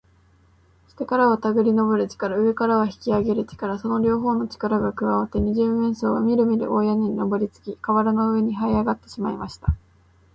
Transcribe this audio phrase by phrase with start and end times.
[0.87, 9.67] 下からはたぐりのぼる力、上からは引きあげる力、その両ほうの力がくわわって、二十面相はみるみる大屋根にのぼりつき、かわらの上にはいあがってしまいました。